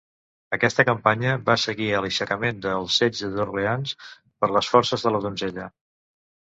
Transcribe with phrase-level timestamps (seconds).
[0.55, 5.71] Aquesta campanya va seguir a l'aixecament del Setge d'Orleans per les forces de la Donzella.